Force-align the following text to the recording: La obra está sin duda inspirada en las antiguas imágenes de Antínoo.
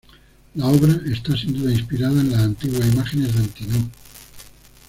La 0.55 0.65
obra 0.65 0.93
está 1.13 1.37
sin 1.37 1.53
duda 1.53 1.71
inspirada 1.71 2.21
en 2.21 2.31
las 2.31 2.41
antiguas 2.41 2.91
imágenes 2.91 3.33
de 3.35 3.39
Antínoo. 3.43 3.91